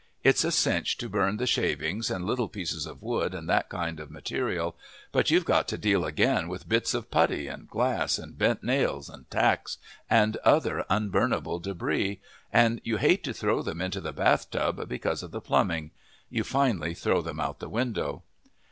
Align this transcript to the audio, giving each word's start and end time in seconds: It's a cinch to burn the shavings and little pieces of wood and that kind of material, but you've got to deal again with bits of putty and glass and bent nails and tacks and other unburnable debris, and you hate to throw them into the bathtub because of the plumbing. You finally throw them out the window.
It's 0.23 0.43
a 0.43 0.51
cinch 0.51 0.97
to 0.97 1.07
burn 1.09 1.37
the 1.37 1.45
shavings 1.45 2.09
and 2.09 2.25
little 2.25 2.49
pieces 2.49 2.87
of 2.87 3.03
wood 3.03 3.35
and 3.35 3.47
that 3.47 3.69
kind 3.69 3.99
of 3.99 4.09
material, 4.09 4.75
but 5.11 5.29
you've 5.29 5.45
got 5.45 5.67
to 5.67 5.77
deal 5.77 6.05
again 6.05 6.47
with 6.47 6.67
bits 6.67 6.95
of 6.95 7.11
putty 7.11 7.45
and 7.47 7.69
glass 7.69 8.17
and 8.17 8.35
bent 8.35 8.63
nails 8.63 9.09
and 9.11 9.29
tacks 9.29 9.77
and 10.09 10.37
other 10.37 10.85
unburnable 10.89 11.59
debris, 11.61 12.19
and 12.51 12.81
you 12.83 12.97
hate 12.97 13.23
to 13.25 13.31
throw 13.35 13.61
them 13.61 13.79
into 13.79 14.01
the 14.01 14.11
bathtub 14.11 14.89
because 14.89 15.21
of 15.21 15.29
the 15.29 15.39
plumbing. 15.39 15.91
You 16.31 16.43
finally 16.43 16.95
throw 16.95 17.21
them 17.21 17.39
out 17.39 17.59
the 17.59 17.69
window. 17.69 18.23